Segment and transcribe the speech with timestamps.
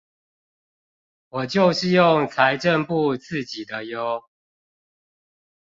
[1.29, 4.23] 我就是用財政部自己的唷